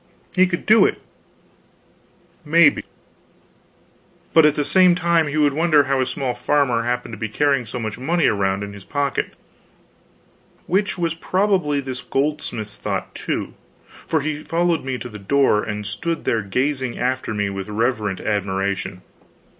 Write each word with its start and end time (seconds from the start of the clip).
He 0.35 0.47
could 0.47 0.65
do 0.65 0.83
it, 0.87 0.99
maybe; 2.43 2.83
but 4.33 4.47
at 4.47 4.55
the 4.55 4.63
same 4.65 4.95
time 4.95 5.27
he 5.27 5.37
would 5.37 5.53
wonder 5.53 5.83
how 5.83 6.01
a 6.01 6.07
small 6.07 6.33
farmer 6.33 6.81
happened 6.81 7.11
to 7.13 7.19
be 7.19 7.29
carrying 7.29 7.67
so 7.67 7.77
much 7.77 7.99
money 7.99 8.25
around 8.25 8.63
in 8.63 8.73
his 8.73 8.83
pocket; 8.83 9.35
which 10.65 10.97
was 10.97 11.13
probably 11.13 11.81
this 11.81 12.01
goldsmith's 12.01 12.77
thought, 12.77 13.13
too; 13.13 13.53
for 14.07 14.21
he 14.21 14.43
followed 14.43 14.83
me 14.83 14.97
to 14.97 15.07
the 15.07 15.19
door 15.19 15.61
and 15.63 15.85
stood 15.85 16.25
there 16.25 16.41
gazing 16.41 16.97
after 16.97 17.31
me 17.35 17.51
with 17.51 17.69
reverent 17.69 18.19
admiration. 18.19 19.03